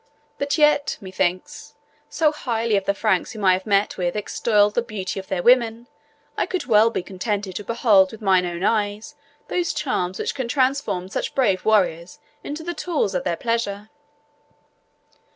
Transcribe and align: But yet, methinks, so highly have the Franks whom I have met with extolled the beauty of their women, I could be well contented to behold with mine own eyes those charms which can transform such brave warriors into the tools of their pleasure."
But 0.39 0.57
yet, 0.57 0.97
methinks, 0.99 1.75
so 2.09 2.31
highly 2.31 2.73
have 2.73 2.85
the 2.85 2.95
Franks 2.95 3.33
whom 3.33 3.45
I 3.45 3.53
have 3.53 3.67
met 3.67 3.97
with 3.97 4.15
extolled 4.15 4.73
the 4.73 4.81
beauty 4.81 5.19
of 5.19 5.27
their 5.27 5.43
women, 5.43 5.85
I 6.35 6.47
could 6.47 6.63
be 6.63 6.69
well 6.69 6.89
contented 6.89 7.55
to 7.57 7.63
behold 7.63 8.11
with 8.11 8.19
mine 8.19 8.43
own 8.47 8.63
eyes 8.63 9.13
those 9.47 9.73
charms 9.75 10.17
which 10.17 10.33
can 10.33 10.47
transform 10.47 11.07
such 11.07 11.35
brave 11.35 11.65
warriors 11.65 12.17
into 12.43 12.63
the 12.63 12.73
tools 12.73 13.13
of 13.13 13.23
their 13.25 13.37
pleasure." 13.37 13.91